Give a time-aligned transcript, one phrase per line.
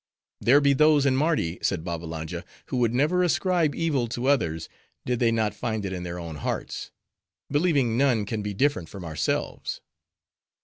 [0.39, 4.67] "There be those in Mardi," said Babbalanja, "who would never ascribe evil to others,
[5.05, 6.89] did they not find it in their own hearts;
[7.51, 9.79] believing none can be different from themselves."